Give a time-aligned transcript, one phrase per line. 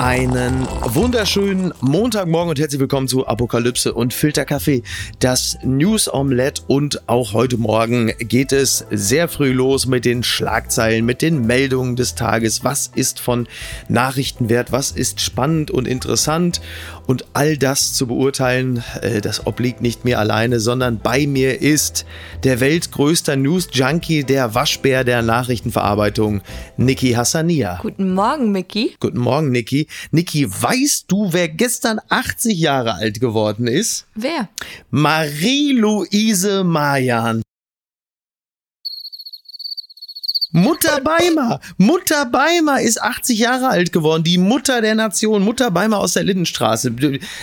[0.00, 4.82] Einen wunderschönen Montagmorgen und herzlich willkommen zu Apokalypse und Filterkaffee,
[5.18, 11.04] das News Omelette und auch heute Morgen geht es sehr früh los mit den Schlagzeilen,
[11.04, 12.64] mit den Meldungen des Tages.
[12.64, 13.46] Was ist von
[13.90, 14.72] Nachrichtenwert?
[14.72, 16.62] Was ist spannend und interessant?
[17.06, 22.06] Und all das zu beurteilen, äh, das obliegt nicht mir alleine, sondern bei mir ist
[22.44, 26.40] der weltgrößte News-Junkie, der Waschbär der Nachrichtenverarbeitung,
[26.78, 27.80] Niki Hassania.
[27.82, 28.96] Guten Morgen, Mickey.
[28.98, 29.88] Guten Morgen, Niki.
[30.10, 34.06] Niki, weißt du, wer gestern 80 Jahre alt geworden ist?
[34.14, 34.48] Wer?
[34.90, 37.42] Marie-Louise Mayan.
[40.52, 45.98] Mutter Beimer, Mutter Beimer ist 80 Jahre alt geworden, die Mutter der Nation, Mutter Beimer
[45.98, 46.92] aus der Lindenstraße.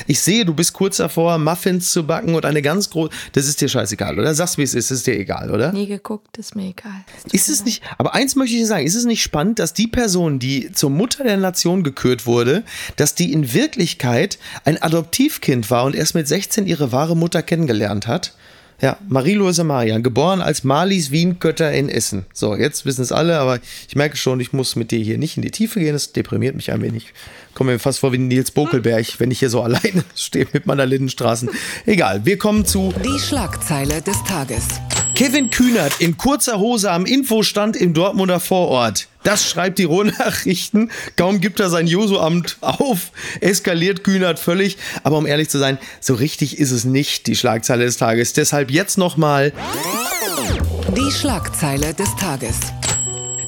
[0.08, 3.62] Ich sehe, du bist kurz davor, Muffins zu backen und eine ganz große, das ist
[3.62, 4.36] dir scheißegal, oder?
[4.36, 5.72] Sagst, wie es ist, ist dir egal, oder?
[5.72, 7.06] Nie geguckt, ist mir egal.
[7.32, 9.88] Ist es nicht, aber eins möchte ich dir sagen, ist es nicht spannend, dass die
[9.88, 12.64] Person, die zur Mutter der Nation gekürt wurde,
[12.98, 18.06] dass die in Wirklichkeit ein Adoptivkind war und erst mit 16 ihre wahre Mutter kennengelernt
[18.06, 18.34] hat?
[18.80, 22.26] Ja, Marie-Louise Marian, geboren als Marlies Wien-Götter in Essen.
[22.32, 25.36] So, jetzt wissen es alle, aber ich merke schon, ich muss mit dir hier nicht
[25.36, 25.94] in die Tiefe gehen.
[25.94, 27.14] Das deprimiert mich ein wenig.
[27.56, 30.86] Komme mir fast vor wie Nils Bokelberg, wenn ich hier so alleine stehe mit meiner
[30.86, 31.50] Lindenstraßen.
[31.88, 34.68] Egal, wir kommen zu Die Schlagzeile des Tages.
[35.18, 39.08] Kevin Kühnert in kurzer Hose am Infostand im Dortmunder Vorort.
[39.24, 40.92] Das schreibt die Rohnachrichten.
[41.16, 44.78] Kaum gibt er sein Josu-Amt auf, eskaliert Kühnert völlig.
[45.02, 48.34] Aber um ehrlich zu sein, so richtig ist es nicht die Schlagzeile des Tages.
[48.34, 49.54] Deshalb jetzt nochmal.
[50.96, 52.60] Die Schlagzeile des Tages.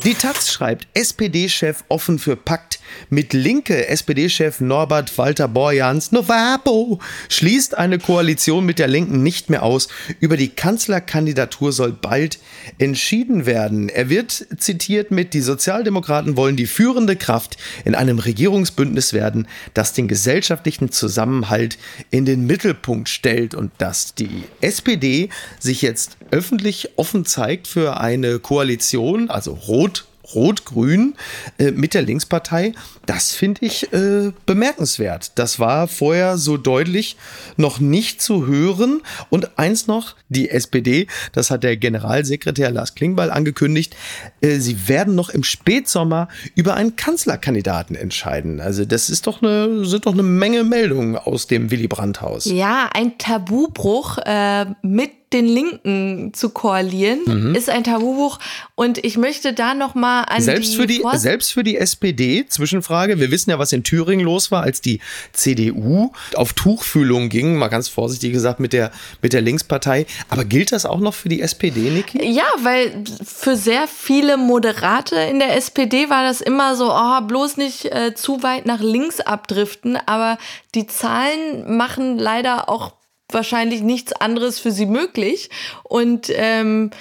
[0.03, 2.78] Die Taz schreibt, SPD-Chef offen für Pakt
[3.09, 3.87] mit Linke.
[3.87, 9.87] SPD-Chef Norbert Walter Borjans, Novabo, schließt eine Koalition mit der Linken nicht mehr aus.
[10.19, 12.39] Über die Kanzlerkandidatur soll bald
[12.77, 13.89] entschieden werden.
[13.89, 19.93] Er wird zitiert mit, die Sozialdemokraten wollen die führende Kraft in einem Regierungsbündnis werden, das
[19.93, 21.77] den gesellschaftlichen Zusammenhalt
[22.11, 28.39] in den Mittelpunkt stellt und dass die SPD sich jetzt öffentlich offen zeigt für eine
[28.39, 31.15] Koalition, also Rot Rot-Grün
[31.57, 32.73] äh, mit der Linkspartei,
[33.09, 35.31] das finde ich äh, bemerkenswert.
[35.33, 37.17] Das war vorher so deutlich
[37.57, 39.01] noch nicht zu hören.
[39.31, 43.95] Und eins noch, die SPD, das hat der Generalsekretär Lars Klingbeil angekündigt,
[44.41, 48.61] äh, sie werden noch im Spätsommer über einen Kanzlerkandidaten entscheiden.
[48.61, 52.45] Also das ist doch eine, sind doch eine Menge Meldungen aus dem Willy Brandt-Haus.
[52.45, 57.55] Ja, ein Tabubruch äh, mit den Linken zu koalieren, mhm.
[57.55, 58.39] ist ein Tabubruch.
[58.75, 62.45] Und ich möchte da noch mal an selbst die für die selbst für die SPD
[62.47, 62.98] Zwischenfrage.
[63.07, 64.99] Wir wissen ja, was in Thüringen los war, als die
[65.31, 70.05] CDU auf Tuchfühlung ging, mal ganz vorsichtig gesagt mit der mit der Linkspartei.
[70.29, 72.23] Aber gilt das auch noch für die SPD, Niki?
[72.23, 77.57] Ja, weil für sehr viele Moderate in der SPD war das immer so, oh, bloß
[77.57, 79.97] nicht äh, zu weit nach links abdriften.
[80.05, 80.37] Aber
[80.75, 82.93] die Zahlen machen leider auch
[83.31, 85.49] wahrscheinlich nichts anderes für sie möglich.
[85.83, 86.91] Und ähm,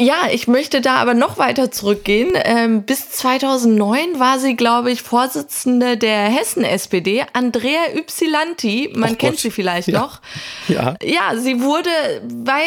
[0.00, 2.30] ja, ich möchte da aber noch weiter zurückgehen.
[2.44, 8.90] Ähm, bis 2009 war sie, glaube ich, Vorsitzende der Hessen-SPD, Andrea Ypsilanti.
[8.94, 9.40] Man Och kennt Gott.
[9.40, 10.00] sie vielleicht Ja.
[10.00, 10.20] noch.
[10.68, 10.94] Ja.
[11.02, 11.90] Ja, sie wurde,
[12.24, 12.62] weil,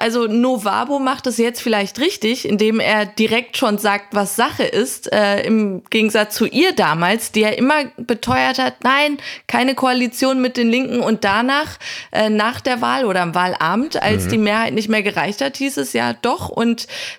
[0.00, 5.12] also Novabo macht es jetzt vielleicht richtig, indem er direkt schon sagt, was Sache ist,
[5.12, 10.56] äh, im Gegensatz zu ihr damals, die ja immer beteuert hat, nein, keine Koalition mit
[10.56, 11.78] den Linken und danach,
[12.12, 14.30] äh, nach der Wahl oder am Wahlabend, als Mhm.
[14.30, 16.67] die Mehrheit nicht mehr gereicht hat, hieß es ja doch und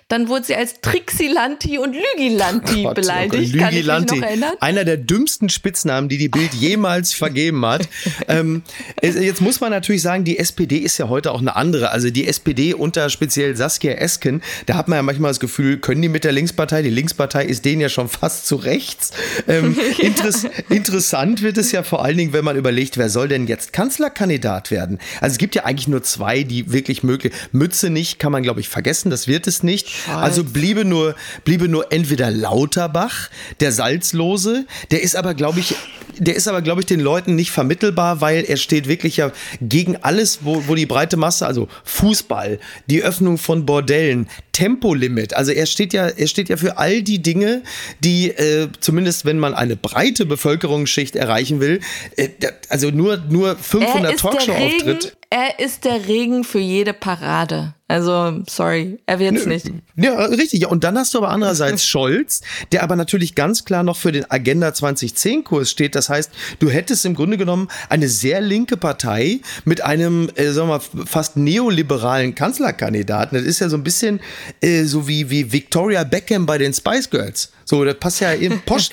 [0.08, 4.16] dann wurde sie als Trixilanti und Lügilanti Gott, beleidigt, Gott, kann ich mich Lügilanti.
[4.16, 4.54] noch erinnern.
[4.60, 7.88] Einer der dümmsten Spitznamen, die die Bild jemals vergeben hat.
[8.28, 8.62] ähm,
[9.02, 11.90] jetzt muss man natürlich sagen, die SPD ist ja heute auch eine andere.
[11.90, 16.02] Also die SPD unter speziell Saskia Esken, da hat man ja manchmal das Gefühl, können
[16.02, 16.82] die mit der Linkspartei?
[16.82, 19.12] Die Linkspartei ist denen ja schon fast zu rechts.
[19.48, 23.46] Ähm, interess interessant wird es ja vor allen Dingen, wenn man überlegt, wer soll denn
[23.46, 24.98] jetzt Kanzlerkandidat werden?
[25.20, 27.32] Also es gibt ja eigentlich nur zwei, die wirklich möglich.
[27.52, 29.88] Mütze nicht, kann man glaube ich vergessen, das wird es nicht.
[30.08, 33.30] Also bliebe nur, bliebe nur entweder Lauterbach,
[33.60, 35.74] der Salzlose, der ist aber, glaube ich,
[36.18, 39.32] der ist aber, glaube ich, den Leuten nicht vermittelbar, weil er steht wirklich ja
[39.62, 45.34] gegen alles, wo, wo die breite Masse, also Fußball, die Öffnung von Bordellen, Tempolimit.
[45.34, 47.62] Also er steht ja, er steht ja für all die Dinge,
[48.00, 51.80] die äh, zumindest, wenn man eine breite Bevölkerungsschicht erreichen will,
[52.16, 52.28] äh,
[52.68, 55.16] also nur nur 500 Er ist der Talkshow-Auftritt.
[55.32, 57.74] Er ist der Regen für jede Parade.
[57.90, 59.66] Also, sorry, er wird's nicht.
[59.96, 60.64] Ja, richtig.
[60.68, 62.40] Und dann hast du aber andererseits Scholz,
[62.70, 65.96] der aber natürlich ganz klar noch für den Agenda 2010-Kurs steht.
[65.96, 66.30] Das heißt,
[66.60, 71.04] du hättest im Grunde genommen eine sehr linke Partei mit einem, äh, sagen wir mal,
[71.06, 73.36] fast neoliberalen Kanzlerkandidaten.
[73.36, 74.20] Das ist ja so ein bisschen
[74.60, 77.50] äh, so wie, wie Victoria Beckham bei den Spice Girls.
[77.64, 78.90] So, das passt ja eben Posch.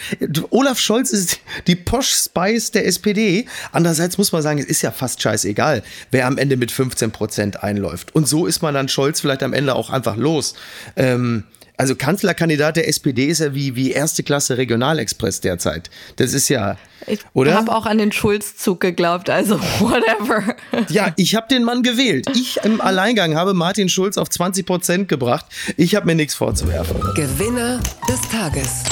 [0.52, 3.46] Olaf Scholz ist die Posch Spice der SPD.
[3.72, 7.64] Andererseits muss man sagen, es ist ja fast scheißegal, wer am Ende mit 15 Prozent
[7.64, 8.14] einläuft.
[8.14, 10.54] Und so ist man dann Scholz vielleicht am Ende auch einfach los.
[10.96, 11.44] Ähm,
[11.78, 15.92] also Kanzlerkandidat der SPD ist ja wie, wie erste Klasse Regionalexpress derzeit.
[16.16, 16.76] Das ist ja,
[17.06, 17.52] ich oder?
[17.52, 20.56] Ich habe auch an den Schulzzug geglaubt, also whatever.
[20.90, 22.26] Ja, ich habe den Mann gewählt.
[22.34, 25.46] Ich im Alleingang habe Martin Schulz auf 20 Prozent gebracht.
[25.78, 26.98] Ich habe mir nichts vorzuwerfen.
[27.14, 28.84] Gewinner des Tages.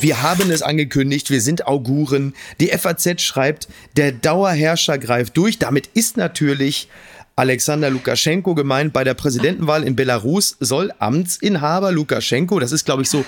[0.00, 2.34] Wir haben es angekündigt, wir sind Auguren.
[2.60, 5.58] Die FAZ schreibt, der Dauerherrscher greift durch.
[5.58, 6.88] Damit ist natürlich
[7.34, 13.10] Alexander Lukaschenko gemeint, bei der Präsidentenwahl in Belarus soll Amtsinhaber Lukaschenko, das ist glaube ich
[13.10, 13.24] so,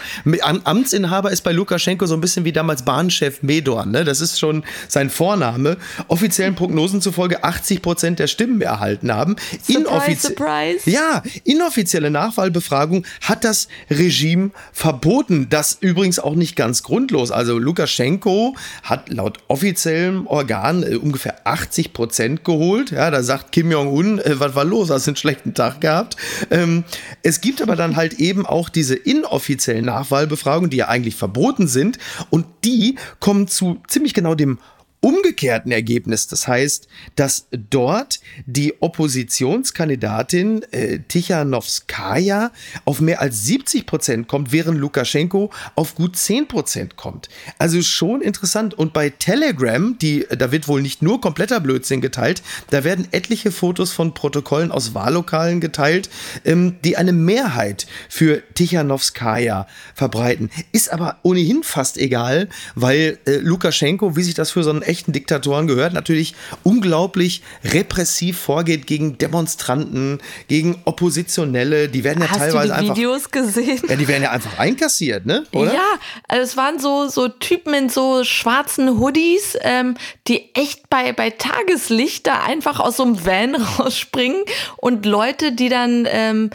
[0.64, 4.04] Amtsinhaber ist bei Lukaschenko so ein bisschen wie damals Bahnchef Medorn, ne?
[4.04, 5.78] das ist schon sein Vorname,
[6.08, 9.36] offiziellen Prognosen zufolge 80 Prozent der Stimmen erhalten haben.
[9.62, 10.90] Surprise, surprise.
[10.90, 18.54] Ja, inoffizielle Nachwahlbefragung hat das Regime verboten, das übrigens auch nicht ganz grundlos, also Lukaschenko
[18.82, 24.18] hat laut offiziellem Organ äh, ungefähr 80 Prozent geholt, ja, da sagt Kim Jong-un, un
[24.18, 24.90] äh, was war los?
[24.90, 26.16] Hast du einen schlechten Tag gehabt?
[26.50, 26.84] Ähm,
[27.22, 31.98] es gibt aber dann halt eben auch diese inoffiziellen Nachwahlbefragungen, die ja eigentlich verboten sind
[32.30, 34.58] und die kommen zu ziemlich genau dem
[35.04, 36.28] umgekehrten Ergebnis.
[36.28, 42.50] Das heißt, dass dort die Oppositionskandidatin äh, Tichanowskaja
[42.86, 47.28] auf mehr als 70 Prozent kommt, während Lukaschenko auf gut 10 Prozent kommt.
[47.58, 48.72] Also schon interessant.
[48.72, 53.52] Und bei Telegram, die, da wird wohl nicht nur kompletter Blödsinn geteilt, da werden etliche
[53.52, 56.08] Fotos von Protokollen aus Wahllokalen geteilt,
[56.46, 60.48] ähm, die eine Mehrheit für Tichanowskaja verbreiten.
[60.72, 65.12] Ist aber ohnehin fast egal, weil äh, Lukaschenko, wie sich das für so einen echten
[65.12, 71.88] Diktatoren gehört, natürlich unglaublich repressiv vorgeht gegen Demonstranten, gegen Oppositionelle.
[71.88, 72.96] Die werden ja Hast teilweise du die einfach.
[72.96, 73.82] Videos gesehen?
[73.88, 75.44] Ja, die werden ja einfach einkassiert, ne?
[75.52, 75.74] Oder?
[75.74, 75.98] Ja,
[76.28, 79.96] also es waren so, so Typen in so schwarzen Hoodies, ähm,
[80.28, 84.44] die echt bei, bei Tageslicht da einfach aus so einem Van rausspringen
[84.76, 86.50] und Leute, die dann ähm,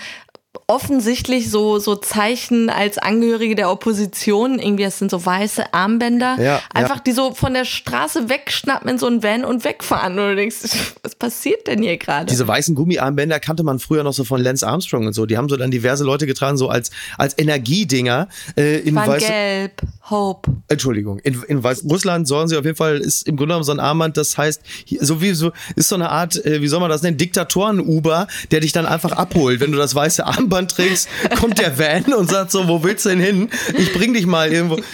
[0.70, 6.62] offensichtlich so, so Zeichen als Angehörige der Opposition, irgendwie, das sind so weiße Armbänder, ja,
[6.72, 7.02] einfach ja.
[7.08, 10.20] die so von der Straße wegschnappen in so ein Van und wegfahren.
[10.20, 10.58] Und du denkst,
[11.04, 12.28] was passiert denn hier gerade?
[12.28, 15.26] Diese weißen Gummiarmbänder kannte man früher noch so von Lance Armstrong und so.
[15.26, 18.28] Die haben so dann diverse Leute getragen, so als, als Energiedinger.
[18.56, 19.82] Äh, in Weiß gelb,
[20.12, 20.52] Hope.
[20.68, 23.80] Entschuldigung, in, in Weißrussland sollen sie auf jeden Fall, ist im Grunde genommen so ein
[23.80, 24.62] Armband, das heißt,
[25.00, 28.60] so wie so, ist so eine Art, äh, wie soll man das nennen, Diktatoren-Uber, der
[28.60, 31.08] dich dann einfach abholt, wenn du das weiße Armband Armband trägst,
[31.40, 33.50] kommt der Van und sagt so, wo willst du denn hin?
[33.78, 34.78] Ich bring dich mal irgendwo.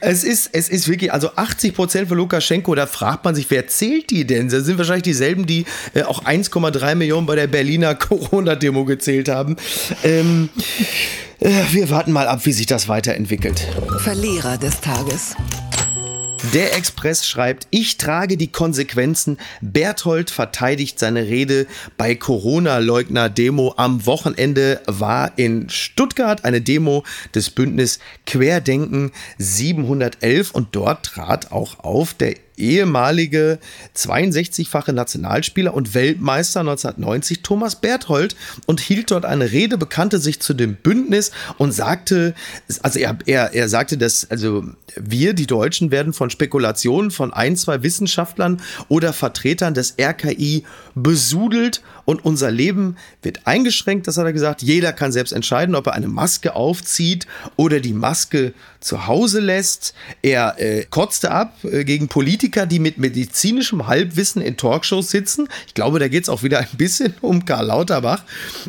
[0.00, 3.66] Es ist, es ist wirklich, also 80 Prozent für Lukaschenko, da fragt man sich, wer
[3.68, 4.48] zählt die denn?
[4.48, 9.56] Das sind wahrscheinlich dieselben, die äh, auch 1,3 Millionen bei der Berliner Corona-Demo gezählt haben.
[10.02, 10.50] Ähm,
[11.40, 13.66] äh, wir warten mal ab, wie sich das weiterentwickelt.
[13.98, 15.34] Verlierer des Tages.
[16.52, 19.38] Der Express schreibt, ich trage die Konsequenzen.
[19.60, 23.74] Berthold verteidigt seine Rede bei Corona-Leugner-Demo.
[23.76, 27.02] Am Wochenende war in Stuttgart eine Demo
[27.34, 33.58] des Bündnis Querdenken 711 und dort trat auch auf der ehemalige
[33.96, 38.36] 62-fache Nationalspieler und Weltmeister 1990 Thomas Berthold
[38.66, 42.34] und hielt dort eine Rede, bekannte sich zu dem Bündnis und sagte,
[42.82, 44.64] also er, er, er sagte, dass also
[44.96, 50.64] wir, die Deutschen, werden von Spekulationen von ein, zwei Wissenschaftlern oder Vertretern des RKI
[50.94, 54.62] besudelt und unser Leben wird eingeschränkt, das hat er gesagt.
[54.62, 57.26] Jeder kann selbst entscheiden, ob er eine Maske aufzieht
[57.56, 59.94] oder die Maske zu Hause lässt.
[60.22, 65.48] Er äh, kotzte ab äh, gegen Politiker, die mit medizinischem Halbwissen in Talkshows sitzen.
[65.66, 68.22] Ich glaube, da geht es auch wieder ein bisschen um Karl Lauterbach.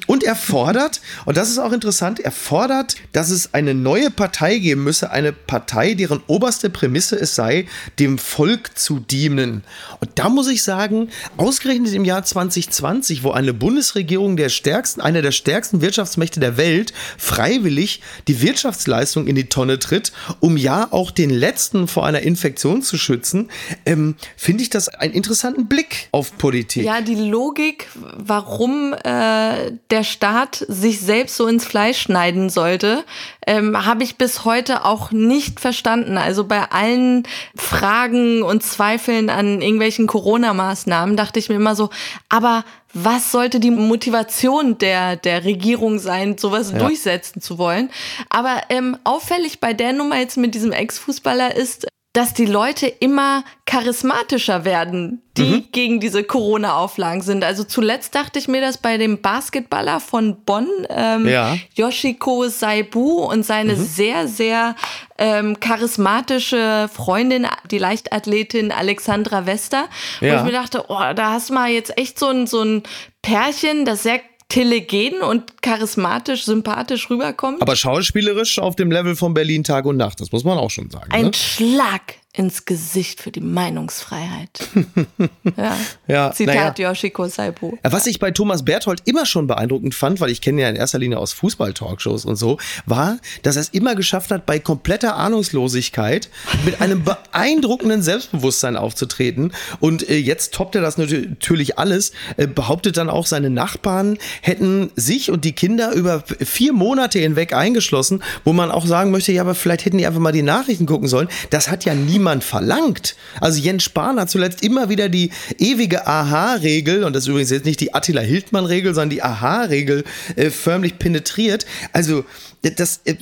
[0.07, 4.57] Und er fordert, und das ist auch interessant, er fordert, dass es eine neue Partei
[4.57, 7.67] geben müsse, eine Partei, deren oberste Prämisse es sei,
[7.99, 9.63] dem Volk zu dienen.
[9.99, 15.21] Und da muss ich sagen, ausgerechnet im Jahr 2020, wo eine Bundesregierung der stärksten, einer
[15.21, 21.11] der stärksten Wirtschaftsmächte der Welt freiwillig die Wirtschaftsleistung in die Tonne tritt, um ja auch
[21.11, 23.49] den letzten vor einer Infektion zu schützen,
[23.85, 26.83] ähm, finde ich das einen interessanten Blick auf Politik.
[26.83, 33.03] Ja, die Logik, warum äh, der Staat sich selbst so ins Fleisch schneiden sollte,
[33.47, 36.17] ähm, habe ich bis heute auch nicht verstanden.
[36.17, 37.23] Also bei allen
[37.55, 41.89] Fragen und Zweifeln an irgendwelchen Corona-Maßnahmen dachte ich mir immer so,
[42.29, 42.63] aber
[42.95, 46.79] was sollte die Motivation der, der Regierung sein, sowas ja.
[46.79, 47.89] durchsetzen zu wollen.
[48.29, 53.43] Aber ähm, auffällig bei der Nummer jetzt mit diesem Ex-Fußballer ist, dass die Leute immer
[53.65, 55.63] charismatischer werden, die mhm.
[55.73, 57.43] gegen diese Corona-Auflagen sind.
[57.43, 61.57] Also zuletzt dachte ich mir das bei dem Basketballer von Bonn, ähm, ja.
[61.73, 63.83] Yoshiko Saibu und seine mhm.
[63.83, 64.75] sehr, sehr
[65.17, 69.89] ähm, charismatische Freundin, die Leichtathletin Alexandra Wester.
[70.21, 70.33] Ja.
[70.33, 72.83] Und ich mir dachte, oh, da hast du mal jetzt echt so ein, so ein
[73.21, 74.21] Pärchen, das sehr
[74.55, 77.61] telegen und charismatisch, sympathisch rüberkommt.
[77.61, 80.89] Aber schauspielerisch auf dem Level von Berlin Tag und Nacht, das muss man auch schon
[80.89, 81.11] sagen.
[81.11, 81.33] Ein ne?
[81.33, 84.67] Schlag ins Gesicht für die Meinungsfreiheit.
[85.57, 85.77] ja.
[86.07, 86.89] ja Zitat ja.
[86.89, 87.77] Yoshiko Saibu.
[87.83, 90.99] Was ich bei Thomas Berthold immer schon beeindruckend fand, weil ich kenne ja in erster
[90.99, 96.29] Linie aus Fußball-Talkshows und so, war, dass er es immer geschafft hat, bei kompletter Ahnungslosigkeit
[96.65, 99.53] mit einem beeindruckenden Selbstbewusstsein aufzutreten.
[99.79, 104.91] Und äh, jetzt toppt er das natürlich alles, äh, behauptet dann auch, seine Nachbarn hätten
[104.95, 109.41] sich und die Kinder über vier Monate hinweg eingeschlossen, wo man auch sagen möchte, ja,
[109.41, 111.29] aber vielleicht hätten die einfach mal die Nachrichten gucken sollen.
[111.49, 113.15] Das hat ja niemand niemand verlangt.
[113.39, 115.29] Also Jens Spahn hat zuletzt immer wieder die
[115.59, 120.03] ewige Aha-Regel, und das ist übrigens jetzt nicht die Attila Hildmann-Regel, sondern die Aha-Regel
[120.35, 121.67] äh, förmlich penetriert.
[121.93, 122.25] Also
[122.63, 123.15] das äh,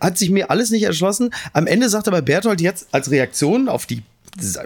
[0.00, 1.30] hat sich mir alles nicht erschlossen.
[1.52, 4.02] Am Ende sagt aber Berthold jetzt als Reaktion auf die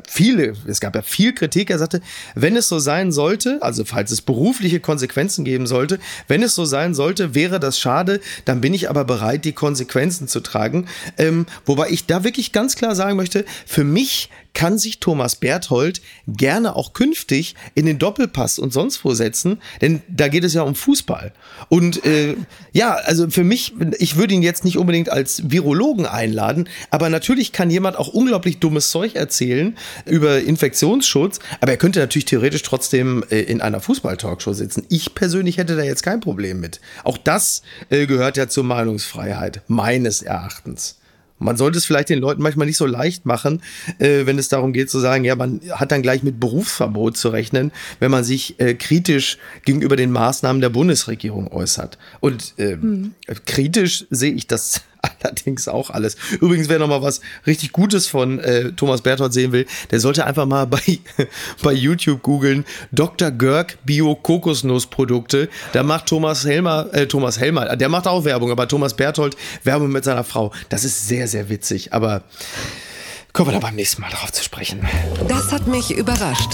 [0.08, 1.70] viele, es gab ja viel Kritik.
[1.70, 2.00] Er sagte,
[2.34, 5.98] wenn es so sein sollte, also falls es berufliche Konsequenzen geben sollte,
[6.28, 10.28] wenn es so sein sollte, wäre das schade, dann bin ich aber bereit, die Konsequenzen
[10.28, 10.86] zu tragen.
[11.18, 16.00] Ähm, wobei ich da wirklich ganz klar sagen möchte, für mich kann sich Thomas Berthold
[16.26, 20.62] gerne auch künftig in den Doppelpass und sonst wo setzen, denn da geht es ja
[20.62, 21.32] um Fußball.
[21.68, 22.36] Und äh,
[22.72, 27.52] ja, also für mich, ich würde ihn jetzt nicht unbedingt als Virologen einladen, aber natürlich
[27.52, 29.76] kann jemand auch unglaublich dummes Zeug erzählen
[30.06, 34.84] über Infektionsschutz, aber er könnte natürlich theoretisch trotzdem äh, in einer Fußball-Talkshow sitzen.
[34.88, 36.80] Ich persönlich hätte da jetzt kein Problem mit.
[37.04, 40.99] Auch das äh, gehört ja zur Meinungsfreiheit, meines Erachtens.
[41.40, 43.62] Man sollte es vielleicht den Leuten manchmal nicht so leicht machen,
[43.98, 47.30] äh, wenn es darum geht zu sagen, ja, man hat dann gleich mit Berufsverbot zu
[47.30, 51.98] rechnen, wenn man sich äh, kritisch gegenüber den Maßnahmen der Bundesregierung äußert.
[52.20, 53.14] Und äh, hm.
[53.46, 56.16] kritisch sehe ich das allerdings auch alles.
[56.40, 60.26] Übrigens, wer noch mal was richtig Gutes von äh, Thomas Berthold sehen will, der sollte
[60.26, 60.80] einfach mal bei,
[61.62, 63.30] bei YouTube googeln Dr.
[63.30, 65.48] Görg Bio Kokosnussprodukte.
[65.72, 69.90] Da macht Thomas Helmer, äh, Thomas Helmer, der macht auch Werbung, aber Thomas Berthold Werbung
[69.90, 70.52] mit seiner Frau.
[70.68, 71.92] Das ist sehr, sehr witzig.
[71.92, 72.22] Aber
[73.32, 74.86] kommen wir da beim nächsten Mal drauf zu sprechen.
[75.28, 76.50] Das hat mich überrascht.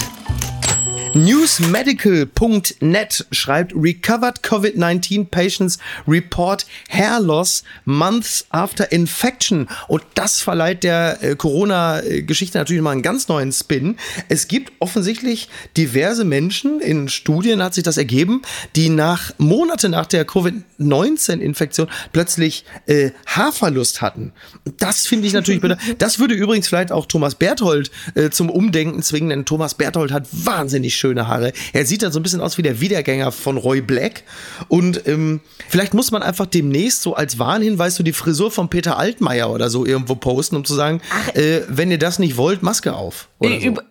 [1.13, 9.69] Newsmedical.net schreibt Recovered COVID-19 Patients Report Hair Loss Months After Infection.
[9.87, 13.97] Und das verleiht der äh, Corona-Geschichte natürlich mal einen ganz neuen Spin.
[14.27, 18.41] Es gibt offensichtlich diverse Menschen, in Studien hat sich das ergeben,
[18.75, 24.33] die nach Monate nach der Covid-19-Infektion plötzlich äh, Haarverlust hatten.
[24.77, 25.77] Das finde ich natürlich bitter.
[25.97, 30.27] Das würde übrigens vielleicht auch Thomas Berthold äh, zum Umdenken zwingen, denn Thomas Berthold hat
[30.31, 31.53] wahnsinnig schöne Haare.
[31.73, 34.23] Er sieht dann so ein bisschen aus wie der Wiedergänger von Roy Black.
[34.67, 38.97] Und ähm, vielleicht muss man einfach demnächst so als Warnhinweis so die Frisur von Peter
[38.97, 41.01] Altmaier oder so irgendwo posten, um zu sagen,
[41.33, 43.27] äh, wenn ihr das nicht wollt, Maske auf.
[43.39, 43.47] So.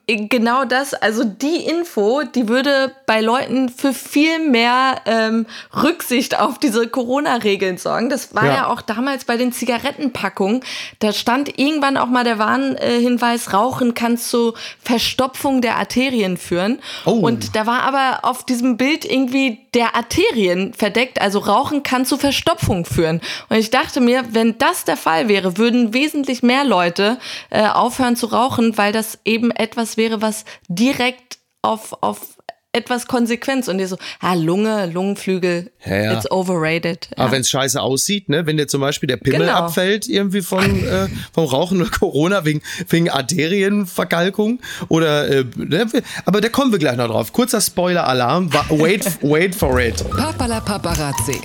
[0.08, 6.58] Genau das, also die Info, die würde bei Leuten für viel mehr ähm, Rücksicht auf
[6.58, 8.08] diese Corona-Regeln sorgen.
[8.08, 8.54] Das war ja.
[8.54, 8.66] ja.
[8.66, 10.62] auch damals bei den Zigarettenpackungen.
[10.98, 16.80] Da stand irgendwann auch mal der Warnhinweis, Rauchen kann zu Verstopfung der Arterien führen.
[17.05, 17.12] Oh.
[17.12, 21.21] Und da war aber auf diesem Bild irgendwie der Arterien verdeckt.
[21.21, 23.21] Also Rauchen kann zu Verstopfung führen.
[23.49, 27.19] Und ich dachte mir, wenn das der Fall wäre, würden wesentlich mehr Leute
[27.50, 32.36] äh, aufhören zu rauchen, weil das eben etwas wäre, was direkt auf, auf
[32.76, 36.12] etwas Konsequenz und dir so, ah, Lunge, Lungenflügel, ja, ja.
[36.12, 37.09] it's overrated.
[37.11, 37.25] Ja.
[37.25, 39.52] Aber wenn es scheiße aussieht, ne, wenn dir zum Beispiel der Pimmel genau.
[39.54, 45.87] abfällt, irgendwie von, äh, vom Rauchen oder Corona wegen, wegen Arterienverkalkung oder, äh, ne,
[46.25, 47.33] aber da kommen wir gleich noch drauf.
[47.33, 50.04] Kurzer Spoiler-Alarm, wait, wait for it.
[50.11, 51.40] Papala Paparazzi.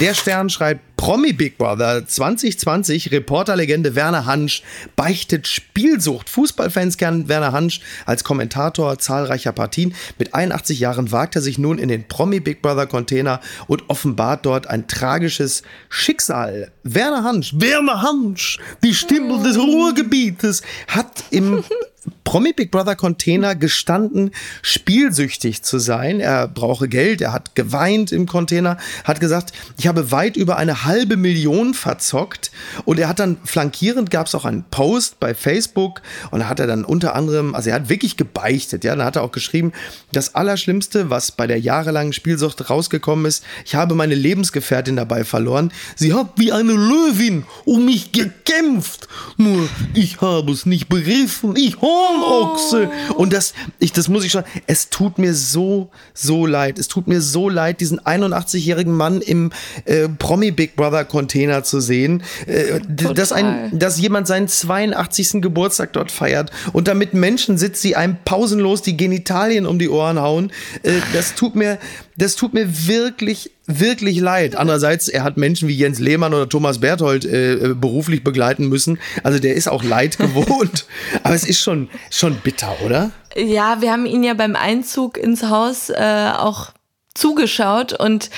[0.00, 4.62] Der Stern schreibt, Promi Big Brother 2020, Reporterlegende Werner Hansch
[4.96, 6.28] beichtet Spielsucht.
[6.28, 9.94] Fußballfans kennen Werner Hansch als Kommentator zahlreicher Partien.
[10.18, 14.44] Mit 81 Jahren wagt er sich nun in den Promi Big Brother Container und offenbart
[14.44, 16.72] dort ein tragisches Schicksal.
[16.82, 21.62] Werner Hansch, Werner Hansch, die Stimme des Ruhrgebietes, hat im
[22.24, 26.20] Promi Big Brother Container gestanden, spielsüchtig zu sein.
[26.20, 30.84] Er brauche Geld, er hat geweint im Container, hat gesagt, ich habe weit über eine
[30.88, 32.50] halbe Million verzockt.
[32.84, 36.02] Und er hat dann flankierend gab es auch einen Post bei Facebook
[36.32, 39.16] und da hat er dann unter anderem, also er hat wirklich gebeichtet, ja, dann hat
[39.16, 39.72] er auch geschrieben,
[40.12, 45.70] das Allerschlimmste, was bei der jahrelangen Spielsucht rausgekommen ist, ich habe meine Lebensgefährtin dabei verloren.
[45.94, 49.08] Sie hat wie eine Löwin um mich gekämpft.
[49.36, 51.54] Nur ich habe es nicht begriffen.
[51.56, 52.90] Ich hol Ochse.
[53.16, 56.78] Und das, ich, das muss ich schon, es tut mir so, so leid.
[56.78, 59.50] Es tut mir so leid, diesen 81-jährigen Mann im
[59.84, 62.22] äh, Promi Big Brother Container zu sehen.
[62.46, 65.42] Äh, dass, ein, dass jemand seinen 82.
[65.42, 70.18] Geburtstag dort feiert und damit Menschen sitzt, die einem pausenlos die Genitalien um die Ohren
[70.18, 70.50] hauen.
[70.82, 71.78] Äh, das tut mir,
[72.16, 74.56] das tut mir wirklich, wirklich leid.
[74.56, 78.98] Andererseits, er hat Menschen wie Jens Lehmann oder Thomas Berthold äh, äh beruflich begleiten müssen.
[79.22, 80.86] Also der ist auch Leid gewohnt.
[81.24, 83.10] Aber es ist schon, schon bitter, oder?
[83.36, 86.70] Ja, wir haben ihn ja beim Einzug ins Haus äh, auch
[87.14, 88.30] zugeschaut und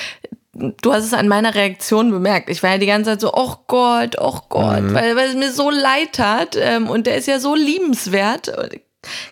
[0.81, 2.49] du hast es an meiner Reaktion bemerkt.
[2.49, 4.93] Ich war ja die ganze Zeit so, oh Gott, oh Gott, mhm.
[4.93, 6.57] weil, weil es mir so leid hat.
[6.59, 8.51] Ähm, und der ist ja so liebenswert.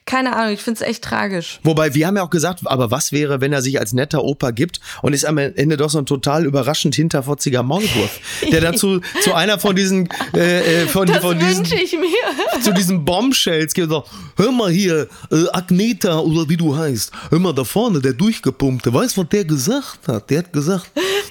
[0.06, 1.60] Keine Ahnung, ich finde es echt tragisch.
[1.64, 4.50] Wobei, wir haben ja auch gesagt, aber was wäre, wenn er sich als netter Opa
[4.50, 8.20] gibt und ist am Ende doch so ein total überraschend hinterfotziger Maulwurf,
[8.52, 12.08] der dazu zu einer von diesen äh, äh von, das von diesen ich mir.
[12.64, 14.06] zu diesen Bombshells geht so,
[14.38, 18.92] hör mal hier, äh, Agneta oder wie du heißt, hör mal da vorne, der durchgepumpte,
[18.92, 20.32] weißt du, was der gesagt hat?
[20.32, 20.90] Der hat gesagt,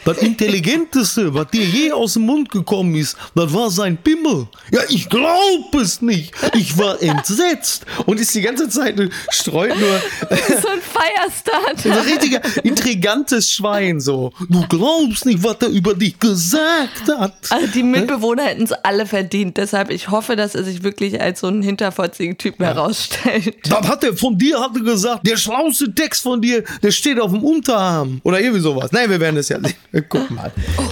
[0.09, 4.47] das intelligenteste, was dir je aus dem Mund gekommen ist, das war sein Pimmel.
[4.73, 6.33] Ja, ich glaube es nicht.
[6.55, 8.99] Ich war entsetzt und ist die ganze Zeit
[9.31, 10.01] streut nur.
[10.31, 11.81] so ein Feierstart.
[11.83, 14.33] So ein richtiger, intrigantes Schwein, so.
[14.49, 17.35] Du glaubst nicht, was er über dich gesagt hat.
[17.51, 19.59] Also die Mitbewohner hätten es alle verdient.
[19.59, 22.71] Deshalb, ich hoffe, dass er sich wirklich als so einen hinterfotzigen Typen ja.
[22.71, 23.57] herausstellt.
[23.69, 27.21] Das hat er von dir, hat er gesagt, der schlauste Text von dir, der steht
[27.21, 28.23] auf dem Unterarm.
[28.25, 28.91] Oder irgendwie sowas.
[28.93, 29.75] Nein, wir werden es ja sehen.
[30.03, 30.53] Gucken mal.
[30.77, 30.83] Oh,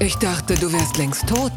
[0.00, 1.52] ich dachte, du wärst längst tot.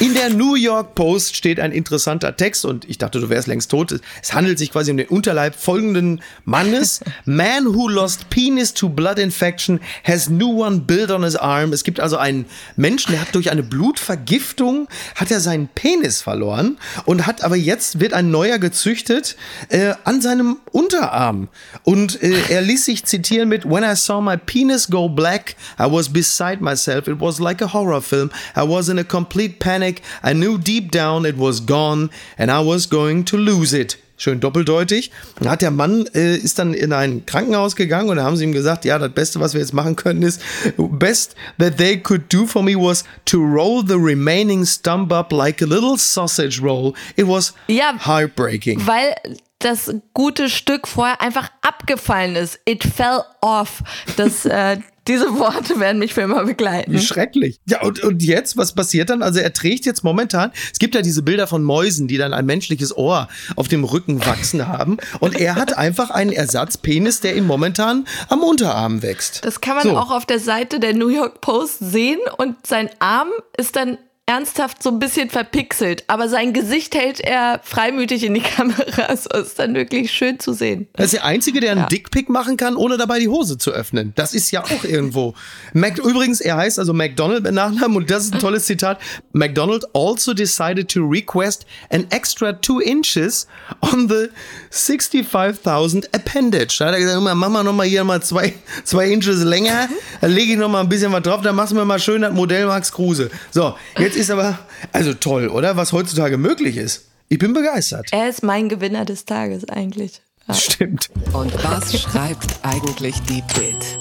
[0.00, 3.70] In der New York Post steht ein interessanter Text und ich dachte, du wärst längst
[3.70, 4.00] tot.
[4.20, 7.00] Es handelt sich quasi um den Unterleib folgenden Mannes.
[7.24, 11.72] Man who lost penis to blood infection has new one built on his arm.
[11.72, 16.76] Es gibt also einen Menschen, der hat durch eine Blutvergiftung hat er seinen Penis verloren
[17.04, 19.36] und hat aber jetzt wird ein neuer gezüchtet
[19.68, 21.48] äh, an seinem Unterarm
[21.84, 25.84] und äh, er ließ sich zitieren mit When I saw my penis go black, I
[25.84, 27.06] was beside myself.
[27.06, 28.30] It was like a horror film.
[28.56, 30.02] I was in a complete panic panic.
[30.22, 33.96] I knew deep down it was gone and I was going to lose it.
[34.16, 35.10] Schön doppeldeutig.
[35.40, 38.44] Dann hat der Mann äh, ist dann in ein Krankenhaus gegangen und da haben sie
[38.44, 40.40] ihm gesagt, ja, das Beste, was wir jetzt machen können, ist
[40.76, 45.60] best that they could do for me was to roll the remaining stump up like
[45.62, 46.94] a little sausage roll.
[47.16, 48.86] It was ja, heartbreaking.
[48.86, 49.16] Weil
[49.58, 52.60] das gute Stück vorher einfach abgefallen ist.
[52.66, 53.82] It fell off.
[54.16, 56.92] Das äh, diese Worte werden mich für immer begleiten.
[56.92, 57.60] Wie schrecklich.
[57.66, 59.22] Ja, und, und jetzt, was passiert dann?
[59.22, 62.46] Also er trägt jetzt momentan, es gibt ja diese Bilder von Mäusen, die dann ein
[62.46, 64.96] menschliches Ohr auf dem Rücken wachsen haben.
[65.20, 69.44] Und er hat einfach einen Ersatzpenis, der ihm momentan am Unterarm wächst.
[69.44, 69.96] Das kann man so.
[69.96, 72.20] auch auf der Seite der New York Post sehen.
[72.38, 77.60] Und sein Arm ist dann ernsthaft so ein bisschen verpixelt, aber sein Gesicht hält er
[77.62, 78.84] freimütig in die Kamera.
[79.24, 80.88] So ist dann wirklich schön zu sehen.
[80.94, 81.86] Er ist der Einzige, der einen ja.
[81.86, 84.12] Dickpick machen kann, ohne dabei die Hose zu öffnen.
[84.16, 85.34] Das ist ja auch irgendwo.
[85.72, 88.98] Mac Übrigens, er heißt also McDonald mit Nachnamen und das ist ein tolles Zitat.
[89.32, 93.46] McDonald also decided to request an extra two inches
[93.80, 94.28] on the
[94.70, 96.78] 65.000 appendage.
[96.78, 99.88] Da hat er gesagt, mach mal nochmal hier mal zwei, zwei Inches länger,
[100.20, 102.32] dann lege ich nochmal ein bisschen was drauf, dann machst du mir mal schön das
[102.32, 103.30] Modell Max Kruse.
[103.50, 104.60] So, jetzt Jetzt ist aber,
[104.92, 105.76] also toll, oder?
[105.76, 107.06] Was heutzutage möglich ist.
[107.28, 108.10] Ich bin begeistert.
[108.12, 110.22] Er ist mein Gewinner des Tages eigentlich.
[110.46, 110.54] Ja.
[110.54, 111.10] Stimmt.
[111.32, 113.98] Und was schreibt eigentlich die Bild?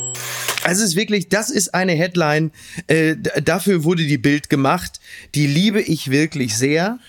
[0.64, 2.52] Also es ist wirklich, das ist eine Headline.
[2.86, 5.00] Äh, dafür wurde die Bild gemacht.
[5.34, 7.00] Die liebe ich wirklich sehr.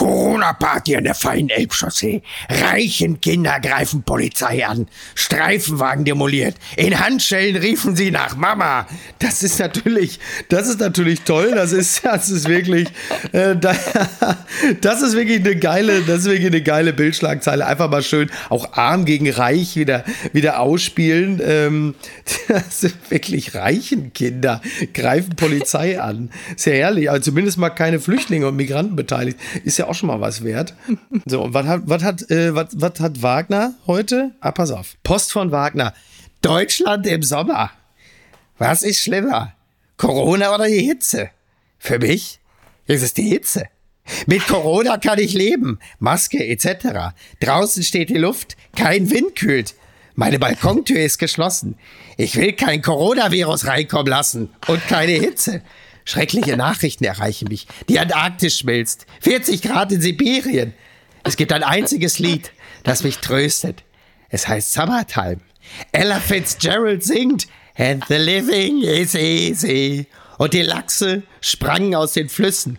[0.00, 2.22] Corona-Party an der feinen Elbchaussee.
[2.48, 4.86] Reichen Kinder greifen Polizei an.
[5.14, 6.56] Streifenwagen demoliert.
[6.76, 8.86] In Handschellen riefen sie nach Mama.
[9.18, 11.52] Das ist natürlich, das ist natürlich toll.
[11.54, 12.88] Das ist, das ist wirklich,
[13.32, 13.76] äh, da,
[14.80, 17.66] das ist wirklich eine geile, das ist wirklich eine geile Bildschlagzeile.
[17.66, 21.42] Einfach mal schön auch arm gegen reich wieder, wieder ausspielen.
[21.44, 21.94] Ähm,
[22.48, 24.62] das sind wirklich reichen Kinder
[24.94, 26.30] greifen Polizei an.
[26.56, 27.10] Sehr herrlich.
[27.10, 29.38] Also zumindest mal keine Flüchtlinge und Migranten beteiligt.
[29.62, 30.74] Ist ja auch schon mal was wert.
[31.26, 34.32] So, und was hat, was hat, äh, was, was hat Wagner heute?
[34.40, 34.94] Ah, pass auf.
[35.02, 35.92] Post von Wagner.
[36.42, 37.70] Deutschland im Sommer.
[38.56, 39.54] Was ist schlimmer?
[39.96, 41.30] Corona oder die Hitze?
[41.78, 42.40] Für mich
[42.86, 43.64] ist es die Hitze.
[44.26, 45.78] Mit Corona kann ich leben.
[45.98, 47.14] Maske etc.
[47.40, 48.56] Draußen steht die Luft.
[48.76, 49.74] Kein Wind kühlt.
[50.14, 51.76] Meine Balkontür ist geschlossen.
[52.16, 55.62] Ich will kein Coronavirus reinkommen lassen und keine Hitze.
[56.04, 57.66] Schreckliche Nachrichten erreichen mich.
[57.88, 59.06] Die Antarktis schmilzt.
[59.20, 60.74] 40 Grad in Sibirien.
[61.24, 63.84] Es gibt ein einziges Lied, das mich tröstet.
[64.28, 65.40] Es heißt Summertime.
[65.92, 70.06] Ella Fitzgerald singt And the living is easy.
[70.38, 72.78] Und die Lachse sprangen aus den Flüssen.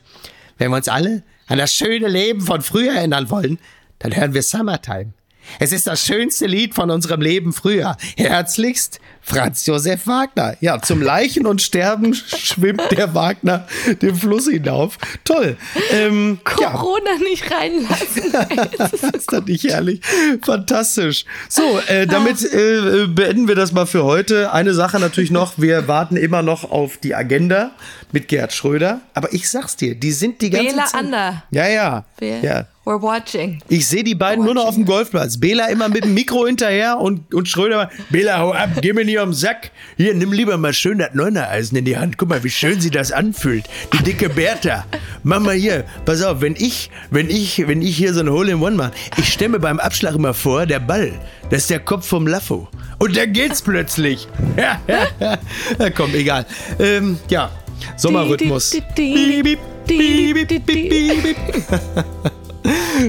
[0.57, 3.59] Wenn wir uns alle an das schöne Leben von früher erinnern wollen,
[3.99, 5.13] dann hören wir Summertime.
[5.59, 7.97] Es ist das schönste Lied von unserem Leben früher.
[8.17, 10.55] Herzlichst, Franz Josef Wagner.
[10.61, 13.67] Ja, zum Leichen und Sterben schwimmt der Wagner
[14.01, 14.97] den Fluss hinauf.
[15.23, 15.57] Toll.
[15.91, 17.29] Ähm, Corona ja.
[17.29, 19.11] nicht reinlassen.
[19.13, 20.01] ist das nicht herrlich?
[20.43, 21.25] Fantastisch.
[21.49, 24.51] So, äh, damit äh, beenden wir das mal für heute.
[24.51, 25.53] Eine Sache natürlich noch.
[25.57, 27.71] Wir warten immer noch auf die Agenda
[28.11, 29.01] mit Gerd Schröder.
[29.13, 30.99] Aber ich sag's dir, die sind die ganze Bela Zeit.
[30.99, 31.43] Ander.
[31.51, 32.05] Ja, ja.
[32.17, 32.41] Wer?
[32.41, 32.65] ja.
[32.91, 33.61] We're watching.
[33.69, 35.39] Ich sehe die beiden nur noch auf dem Golfplatz.
[35.39, 39.17] Bela immer mit dem Mikro hinterher und, und Schröder, Bela, hau ab, geh mir nicht
[39.17, 39.71] am Sack.
[39.95, 42.17] Hier, nimm lieber mal schön das Neunereisen in die Hand.
[42.17, 43.63] Guck mal, wie schön sie das anfühlt.
[43.93, 44.83] Die dicke Bertha.
[45.23, 48.75] Mach mal hier, pass auf, wenn ich, wenn ich, wenn ich hier so ein Hole-in-One
[48.75, 51.13] mache, ich stemme beim Abschlag immer vor, der Ball,
[51.49, 52.67] das ist der Kopf vom Laffo.
[52.99, 54.27] Und dann geht's plötzlich.
[54.57, 55.37] Ja, ja,
[55.79, 55.89] ja.
[55.91, 56.45] komm, egal.
[56.77, 57.51] Ähm, ja,
[57.95, 58.75] Sommerrhythmus.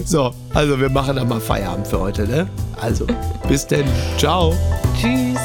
[0.05, 2.49] So, also wir machen dann mal Feierabend für heute, ne?
[2.81, 3.07] Also,
[3.49, 3.87] bis denn.
[4.19, 4.55] Ciao.
[4.99, 5.39] Tschüss.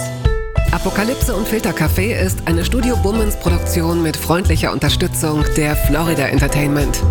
[0.71, 7.01] Apokalypse und Filtercafé ist eine Studio Bummens Produktion mit freundlicher Unterstützung der Florida Entertainment.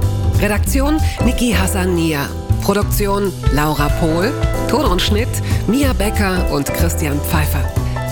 [0.40, 2.29] Redaktion Niki Hassania.
[2.62, 4.33] Produktion Laura Pohl.
[4.68, 5.29] Ton und Schnitt
[5.66, 7.64] Mia Becker und Christian Pfeiffer.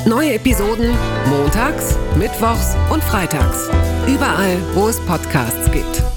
[0.06, 0.90] Neue Episoden
[1.28, 3.68] montags, mittwochs und freitags.
[4.06, 6.13] Überall, wo es Podcasts gibt.